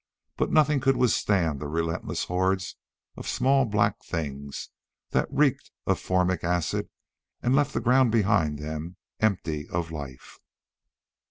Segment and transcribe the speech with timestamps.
[0.35, 2.75] But nothing could withstand the relentless hordes
[3.15, 4.69] of small black things
[5.11, 6.89] that reeked of formic acid
[7.43, 10.39] and left the ground behind them empty of life.